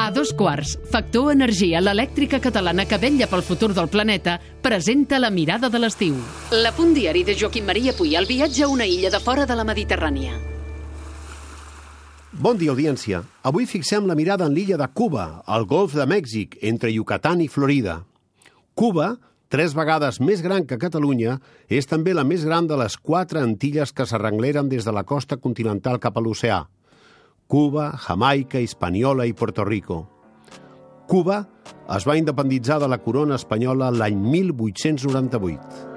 A 0.00 0.10
dos 0.10 0.32
quarts, 0.32 0.78
Factor 0.90 1.32
Energia, 1.32 1.80
l'elèctrica 1.84 2.38
catalana 2.40 2.86
que 2.88 2.98
vetlla 2.98 3.26
pel 3.28 3.42
futur 3.44 3.74
del 3.76 3.90
planeta, 3.92 4.38
presenta 4.62 5.18
la 5.20 5.28
mirada 5.30 5.68
de 5.68 5.80
l'estiu. 5.82 6.16
La 6.56 6.72
punt 6.72 6.94
diari 6.96 7.20
de 7.26 7.34
Joaquim 7.36 7.66
Maria 7.68 7.92
Puy, 7.92 8.14
el 8.16 8.24
viatge 8.24 8.64
a 8.64 8.70
una 8.72 8.86
illa 8.88 9.10
de 9.12 9.20
fora 9.20 9.44
de 9.44 9.58
la 9.58 9.66
Mediterrània. 9.68 10.38
Bon 12.32 12.56
dia, 12.56 12.70
audiència. 12.72 13.20
Avui 13.44 13.66
fixem 13.68 14.06
la 14.08 14.16
mirada 14.16 14.46
en 14.48 14.56
l'illa 14.56 14.78
de 14.80 14.88
Cuba, 14.94 15.42
al 15.44 15.66
golf 15.68 15.92
de 15.98 16.06
Mèxic, 16.08 16.56
entre 16.62 16.94
Yucatán 16.94 17.44
i 17.44 17.50
Florida. 17.52 18.00
Cuba, 18.74 19.16
tres 19.52 19.74
vegades 19.76 20.20
més 20.24 20.40
gran 20.40 20.64
que 20.64 20.78
Catalunya, 20.80 21.40
és 21.68 21.90
també 21.90 22.14
la 22.14 22.24
més 22.24 22.46
gran 22.48 22.70
de 22.70 22.78
les 22.80 22.96
quatre 22.96 23.42
Antilles 23.44 23.92
que 23.92 24.06
s'arrengleren 24.06 24.70
des 24.70 24.86
de 24.86 24.94
la 24.96 25.04
costa 25.04 25.36
continental 25.36 26.00
cap 26.00 26.16
a 26.16 26.24
l'oceà. 26.24 26.64
Cuba, 27.50 27.96
Jamaica, 27.98 28.60
Hispaniola 28.60 29.26
i 29.26 29.32
Puerto 29.32 29.64
Rico. 29.64 29.96
Cuba 31.10 31.40
es 31.90 32.06
va 32.06 32.14
independitzar 32.14 32.78
de 32.78 32.86
la 32.86 33.00
corona 33.02 33.34
espanyola 33.42 33.90
l'any 33.90 34.22
1898. 34.22 35.89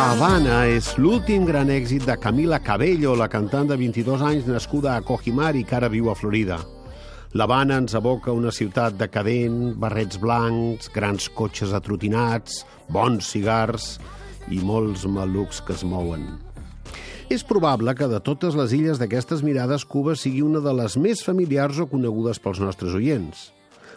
Havana, 0.00 0.62
és 0.64 0.86
l'últim 0.96 1.42
gran 1.44 1.68
èxit 1.68 2.06
de 2.08 2.14
Camila 2.16 2.56
Cabello, 2.64 3.12
la 3.20 3.26
cantant 3.28 3.68
de 3.68 3.76
22 3.76 4.22
anys 4.24 4.46
nascuda 4.48 4.94
a 4.94 5.02
Cojimar 5.04 5.50
i 5.60 5.64
que 5.68 5.76
ara 5.76 5.90
viu 5.92 6.08
a 6.08 6.14
Florida. 6.16 6.56
L'Havana 7.36 7.76
ens 7.82 7.92
evoca 7.98 8.32
una 8.32 8.48
ciutat 8.48 8.96
decadent, 8.96 9.74
barrets 9.76 10.16
blancs, 10.22 10.88
grans 10.94 11.28
cotxes 11.36 11.76
atrotinats, 11.76 12.62
bons 12.88 13.28
cigars 13.28 13.90
i 14.48 14.64
molts 14.64 15.04
malucs 15.04 15.60
que 15.60 15.76
es 15.76 15.84
mouen. 15.84 16.30
És 17.28 17.44
probable 17.44 17.92
que 17.94 18.08
de 18.08 18.24
totes 18.24 18.56
les 18.56 18.72
illes 18.72 18.98
d'aquestes 18.98 19.44
mirades, 19.44 19.84
Cuba 19.84 20.16
sigui 20.16 20.40
una 20.40 20.64
de 20.64 20.72
les 20.80 20.96
més 20.96 21.20
familiars 21.20 21.76
o 21.76 21.90
conegudes 21.92 22.40
pels 22.40 22.64
nostres 22.64 22.96
oients. 22.96 23.50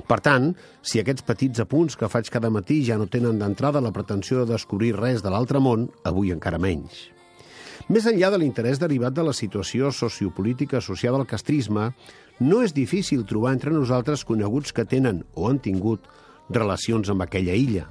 Per 0.08 0.20
tant, 0.26 0.52
si 0.82 1.00
aquests 1.00 1.26
petits 1.28 1.62
apunts 1.64 1.98
que 2.00 2.10
faig 2.10 2.30
cada 2.34 2.52
matí 2.54 2.82
ja 2.86 2.98
no 2.98 3.08
tenen 3.08 3.40
d'entrada 3.40 3.82
la 3.84 3.94
pretensió 3.96 4.44
de 4.44 4.54
descobrir 4.54 4.96
res 4.98 5.24
de 5.24 5.32
l'altre 5.34 5.62
món, 5.64 5.90
avui 6.04 6.34
encara 6.34 6.62
menys. 6.62 7.10
Més 7.92 8.06
enllà 8.08 8.30
de 8.32 8.40
l'interès 8.40 8.80
derivat 8.80 9.16
de 9.16 9.26
la 9.28 9.34
situació 9.36 9.92
sociopolítica 9.92 10.80
associada 10.80 11.20
al 11.20 11.28
castrisme, 11.28 11.90
no 12.40 12.62
és 12.64 12.74
difícil 12.74 13.26
trobar 13.28 13.54
entre 13.54 13.74
nosaltres 13.74 14.24
coneguts 14.26 14.74
que 14.74 14.86
tenen 14.88 15.24
o 15.36 15.50
han 15.50 15.60
tingut 15.60 16.08
relacions 16.50 17.12
amb 17.12 17.26
aquella 17.26 17.56
illa. 17.60 17.90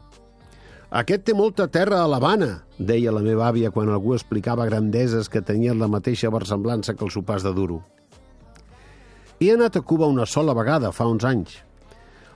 Aquest 0.92 1.24
té 1.24 1.32
molta 1.32 1.68
terra 1.72 2.02
a 2.02 2.08
l'Havana, 2.08 2.50
deia 2.76 3.12
la 3.16 3.22
meva 3.24 3.46
àvia 3.48 3.70
quan 3.72 3.88
algú 3.88 4.12
explicava 4.12 4.66
grandeses 4.68 5.30
que 5.32 5.40
tenien 5.40 5.78
la 5.80 5.88
mateixa 5.88 6.32
versemblança 6.32 6.92
que 6.92 7.04
el 7.04 7.12
sopars 7.14 7.46
de 7.46 7.52
duro. 7.56 7.80
He 9.40 9.48
anat 9.54 9.76
a 9.76 9.80
Cuba 9.80 10.06
una 10.06 10.26
sola 10.26 10.52
vegada, 10.54 10.92
fa 10.92 11.08
uns 11.08 11.24
anys. 11.24 11.56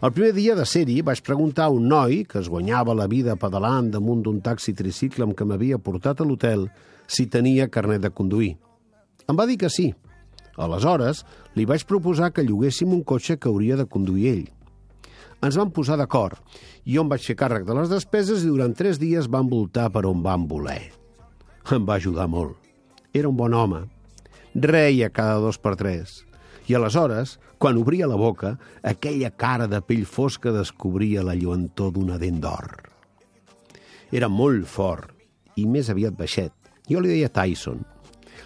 El 0.04 0.12
primer 0.12 0.34
dia 0.36 0.54
de 0.58 0.64
ser-hi 0.68 0.98
vaig 1.00 1.22
preguntar 1.24 1.70
a 1.70 1.72
un 1.72 1.86
noi 1.88 2.18
que 2.28 2.36
es 2.42 2.50
guanyava 2.52 2.92
la 2.94 3.06
vida 3.08 3.32
pedalant 3.40 3.86
damunt 3.94 4.20
d'un 4.26 4.42
taxi 4.44 4.74
tricicle 4.76 5.24
amb 5.24 5.32
què 5.32 5.46
m'havia 5.48 5.78
portat 5.80 6.20
a 6.20 6.26
l'hotel 6.28 6.66
si 7.08 7.24
tenia 7.32 7.70
carnet 7.72 8.02
de 8.04 8.10
conduir. 8.12 8.58
Em 9.24 9.38
va 9.38 9.46
dir 9.48 9.56
que 9.56 9.70
sí. 9.72 9.94
Aleshores, 10.60 11.24
li 11.56 11.64
vaig 11.64 11.86
proposar 11.88 12.28
que 12.36 12.44
lloguéssim 12.44 12.92
un 12.92 13.00
cotxe 13.08 13.38
que 13.40 13.48
hauria 13.48 13.80
de 13.80 13.88
conduir 13.88 14.28
ell. 14.34 14.44
Ens 15.40 15.56
vam 15.56 15.72
posar 15.72 15.96
d'acord. 15.96 16.36
Jo 16.84 17.00
em 17.00 17.08
vaig 17.08 17.24
fer 17.24 17.36
càrrec 17.40 17.64
de 17.64 17.80
les 17.80 17.88
despeses 17.88 18.44
i 18.44 18.52
durant 18.52 18.76
tres 18.76 19.00
dies 19.00 19.32
vam 19.32 19.48
voltar 19.48 19.88
per 19.96 20.04
on 20.08 20.20
vam 20.24 20.44
voler. 20.48 20.92
Em 21.72 21.88
va 21.88 21.96
ajudar 21.96 22.28
molt. 22.28 22.60
Era 23.16 23.32
un 23.32 23.36
bon 23.36 23.56
home. 23.56 23.86
Reia 24.54 25.08
cada 25.08 25.40
dos 25.40 25.56
per 25.56 25.72
tres. 25.80 26.20
I 26.66 26.74
aleshores, 26.74 27.36
quan 27.58 27.78
obria 27.78 28.08
la 28.10 28.18
boca, 28.18 28.56
aquella 28.82 29.30
cara 29.30 29.68
de 29.70 29.80
pell 29.86 30.06
fosca 30.06 30.50
descobria 30.54 31.22
la 31.22 31.36
lluentor 31.38 31.92
d'una 31.94 32.18
dent 32.18 32.40
d'or. 32.42 32.66
Era 34.10 34.28
molt 34.28 34.66
fort 34.70 35.12
i 35.56 35.66
més 35.66 35.90
aviat 35.90 36.16
baixet. 36.18 36.52
Jo 36.90 37.00
li 37.00 37.12
deia 37.14 37.30
Tyson. 37.30 37.80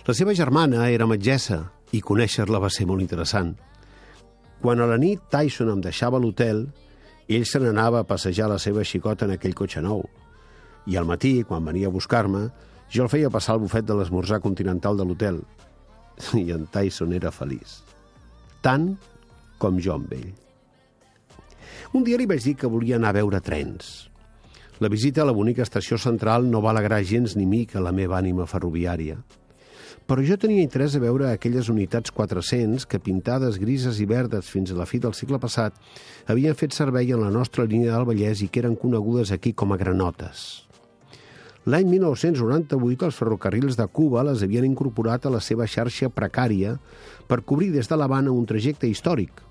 La 0.06 0.14
seva 0.16 0.34
germana 0.36 0.86
era 0.88 1.09
metgessa 1.09 1.62
i 1.97 2.00
conèixer-la 2.04 2.60
va 2.62 2.70
ser 2.72 2.86
molt 2.88 3.03
interessant. 3.04 3.54
Quan 4.60 4.80
a 4.80 4.88
la 4.88 4.98
nit 5.00 5.22
Tyson 5.32 5.72
em 5.72 5.82
deixava 5.84 6.20
l'hotel, 6.20 6.66
ell 7.28 7.47
se 7.48 7.60
n'anava 7.62 8.03
a 8.03 8.09
passejar 8.09 8.48
la 8.50 8.59
seva 8.59 8.84
xicota 8.84 9.25
en 9.25 9.36
aquell 9.36 9.56
cotxe 9.56 9.80
nou. 9.84 10.04
I 10.86 10.97
al 10.97 11.09
matí, 11.09 11.41
quan 11.44 11.64
venia 11.64 11.88
a 11.88 11.94
buscar-me, 11.94 12.48
jo 12.91 13.04
el 13.04 13.12
feia 13.12 13.30
passar 13.32 13.56
al 13.56 13.64
bufet 13.64 13.86
de 13.86 13.97
l'esmorzar 13.97 14.41
continental 14.44 14.98
de 14.98 15.06
l'hotel. 15.06 15.41
I 16.42 16.50
en 16.56 16.66
Tyson 16.72 17.14
era 17.16 17.32
feliç. 17.32 17.80
Tant 18.60 18.93
com 19.60 19.81
jo 19.81 19.94
amb 19.97 20.12
ell. 20.12 20.31
Un 21.97 22.04
dia 22.06 22.19
li 22.21 22.28
vaig 22.31 22.44
dir 22.44 22.54
que 22.60 22.71
volia 22.71 23.00
anar 23.00 23.10
a 23.10 23.19
veure 23.19 23.41
trens. 23.43 24.10
La 24.81 24.88
visita 24.88 25.21
a 25.21 25.26
la 25.28 25.34
bonica 25.37 25.65
estació 25.65 25.98
central 26.00 26.47
no 26.48 26.62
va 26.65 26.71
alegrar 26.71 27.03
gens 27.04 27.34
ni 27.37 27.44
mica 27.48 27.82
la 27.82 27.93
meva 27.93 28.16
ànima 28.21 28.47
ferroviària. 28.48 29.19
Però 30.09 30.22
jo 30.26 30.38
tenia 30.41 30.65
interès 30.65 30.97
a 30.97 31.03
veure 31.03 31.28
aquelles 31.28 31.69
unitats 31.69 32.10
400 32.15 32.87
que, 32.88 33.03
pintades 33.03 33.60
grises 33.60 34.00
i 34.00 34.09
verdes 34.09 34.48
fins 34.48 34.72
a 34.72 34.78
la 34.78 34.87
fi 34.88 34.98
del 35.03 35.15
segle 35.15 35.38
passat, 35.42 35.77
havien 36.27 36.56
fet 36.56 36.75
servei 36.75 37.12
en 37.12 37.21
la 37.22 37.31
nostra 37.31 37.66
línia 37.69 37.92
del 37.92 38.09
Vallès 38.09 38.42
i 38.42 38.48
que 38.48 38.65
eren 38.65 38.78
conegudes 38.81 39.31
aquí 39.37 39.53
com 39.53 39.71
a 39.71 39.78
granotes. 39.78 40.69
L'any 41.69 41.91
1998 41.93 43.04
els 43.04 43.16
ferrocarrils 43.21 43.76
de 43.76 43.84
Cuba 43.93 44.22
les 44.25 44.41
havien 44.41 44.65
incorporat 44.65 45.26
a 45.26 45.32
la 45.34 45.43
seva 45.44 45.66
xarxa 45.69 46.09
precària 46.09 46.78
per 47.28 47.43
cobrir 47.44 47.69
des 47.75 47.91
de 47.91 47.98
l'Havana 48.00 48.32
un 48.32 48.47
trajecte 48.48 48.88
històric, 48.88 49.43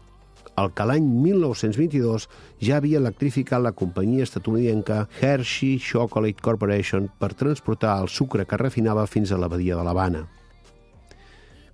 el 0.57 0.71
que 0.73 0.87
l'any 0.89 1.05
1922 1.05 2.25
ja 2.65 2.79
havia 2.79 2.97
electrificat 2.97 3.61
la 3.61 3.75
companyia 3.77 4.25
estatunidenca 4.25 5.03
Hershey 5.21 5.77
Chocolate 5.77 6.41
Corporation 6.41 7.11
per 7.19 7.35
transportar 7.37 7.99
el 8.01 8.09
sucre 8.09 8.47
que 8.49 8.57
refinava 8.57 9.05
fins 9.05 9.31
a 9.31 9.37
la 9.37 9.51
badia 9.51 9.77
de 9.77 9.85
l'Havana. 9.85 10.25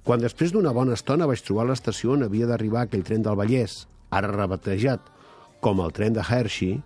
Quan 0.04 0.20
després 0.22 0.52
d'una 0.52 0.76
bona 0.76 1.00
estona 1.00 1.26
vaig 1.32 1.42
trobar 1.48 1.70
l'estació 1.70 2.12
on 2.14 2.28
havia 2.28 2.52
d'arribar 2.52 2.84
aquell 2.84 3.08
tren 3.08 3.24
del 3.24 3.40
Vallès, 3.40 3.86
ara 4.12 4.36
rebatejat 4.36 5.08
com 5.64 5.80
el 5.80 5.96
tren 5.96 6.14
de 6.14 6.28
Hershey, 6.28 6.78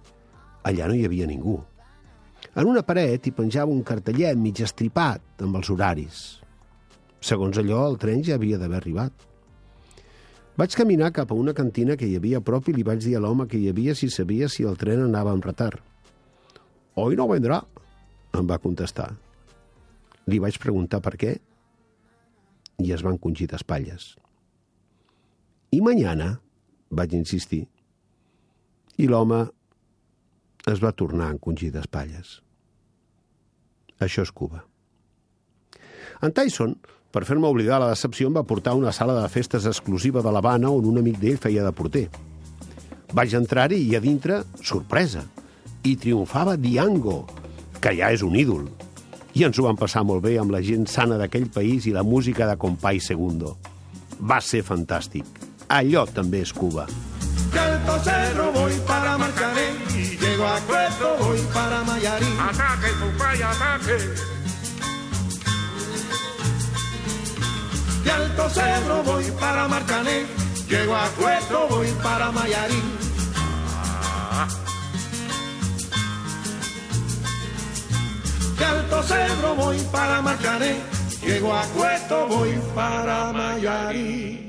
allà 0.63 0.87
no 0.87 0.95
hi 0.95 1.03
havia 1.09 1.27
ningú. 1.27 1.57
En 2.55 2.67
una 2.67 2.83
paret 2.85 3.27
hi 3.27 3.33
penjava 3.35 3.71
un 3.71 3.83
cartellet 3.85 4.37
mig 4.37 4.61
estripat 4.63 5.43
amb 5.45 5.59
els 5.59 5.69
horaris. 5.69 6.19
Segons 7.19 7.59
allò, 7.59 7.83
el 7.89 7.97
tren 8.01 8.23
ja 8.23 8.37
havia 8.39 8.57
d'haver 8.59 8.79
arribat. 8.79 9.25
Vaig 10.59 10.75
caminar 10.75 11.13
cap 11.15 11.31
a 11.31 11.37
una 11.39 11.53
cantina 11.55 11.95
que 11.95 12.07
hi 12.07 12.17
havia 12.19 12.39
a 12.39 12.43
prop 12.43 12.67
i 12.67 12.73
li 12.75 12.83
vaig 12.83 13.03
dir 13.03 13.15
a 13.15 13.21
l'home 13.23 13.45
que 13.47 13.59
hi 13.59 13.69
havia 13.71 13.95
si 13.95 14.09
sabia 14.11 14.49
si 14.51 14.65
el 14.67 14.79
tren 14.79 15.05
anava 15.05 15.31
amb 15.31 15.45
retard. 15.45 15.79
«Hoy 16.99 17.15
no 17.15 17.29
vendrà», 17.29 17.61
em 18.35 18.47
va 18.47 18.59
contestar. 18.59 19.13
Li 20.27 20.39
vaig 20.43 20.59
preguntar 20.59 20.99
per 21.05 21.15
què 21.21 21.37
i 22.79 22.91
es 22.95 23.03
van 23.03 23.15
encongir 23.15 23.47
d'espatlles. 23.51 24.15
«I 25.71 25.79
mañana?» 25.85 26.39
vaig 26.89 27.13
insistir. 27.13 27.67
I 28.97 29.07
l'home 29.07 29.45
es 30.67 30.81
va 30.83 30.91
tornar 30.91 31.29
a 31.29 31.35
encongir 31.35 31.71
d'espatlles. 31.71 32.39
Això 33.99 34.23
és 34.23 34.31
Cuba. 34.31 34.63
En 36.23 36.33
Tyson, 36.35 36.75
per 37.11 37.23
fer-me 37.25 37.47
oblidar 37.47 37.79
la 37.81 37.89
decepció, 37.91 38.27
em 38.29 38.35
va 38.37 38.45
portar 38.47 38.73
a 38.75 38.79
una 38.79 38.91
sala 38.95 39.15
de 39.21 39.27
festes 39.31 39.65
exclusiva 39.69 40.23
de 40.25 40.31
l'Havana 40.31 40.71
on 40.71 40.85
un 40.85 40.99
amic 41.01 41.19
d'ell 41.21 41.39
feia 41.41 41.63
de 41.65 41.71
porter. 41.75 42.07
Vaig 43.15 43.33
entrar-hi 43.33 43.79
i 43.87 43.95
a 43.97 44.01
dintre, 44.03 44.43
sorpresa, 44.61 45.23
i 45.83 45.95
triomfava 45.95 46.57
Diango, 46.59 47.23
que 47.81 47.95
ja 47.97 48.11
és 48.13 48.23
un 48.25 48.35
ídol. 48.37 48.67
I 49.33 49.45
ens 49.47 49.59
ho 49.59 49.65
vam 49.65 49.79
passar 49.79 50.03
molt 50.05 50.23
bé 50.25 50.35
amb 50.41 50.53
la 50.53 50.61
gent 50.65 50.85
sana 50.89 51.17
d'aquell 51.17 51.49
país 51.53 51.87
i 51.87 51.95
la 51.95 52.03
música 52.03 52.47
de 52.49 52.57
Compay 52.59 52.99
Segundo. 53.01 53.55
Va 54.19 54.41
ser 54.43 54.61
fantàstic. 54.67 55.25
Allò 55.69 56.05
també 56.11 56.43
és 56.43 56.53
Cuba. 56.53 56.87
Alto 57.55 57.95
Cerro 58.03 58.51
voy 58.51 58.73
para 58.85 59.17
Marcané 59.17 59.58
llego 60.39 60.47
a 60.47 60.59
Cueto 60.61 61.17
voy 61.19 61.39
para 61.53 61.83
Mayarín. 61.83 62.39
Ataque, 62.39 62.91
Compay, 62.99 63.41
ataque. 63.41 63.97
De 68.03 68.11
Alto 68.11 68.49
Cerro 68.49 69.03
voy 69.03 69.31
para 69.31 69.67
Marcané, 69.67 70.25
llego 70.69 70.95
a 70.95 71.09
Cueto 71.09 71.67
voy 71.67 71.87
para 72.01 72.31
Mayarín. 72.31 72.83
De 78.57 78.65
Alto 78.65 79.03
Cerro 79.03 79.55
voy 79.55 79.79
para 79.91 80.21
Marcané, 80.21 80.77
Llego 81.21 81.53
a 81.53 81.63
Cueto, 81.63 82.27
voy 82.27 82.57
para 82.73 83.33
Mayarí. 83.33 84.48